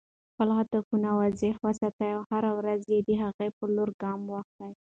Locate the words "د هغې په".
3.07-3.63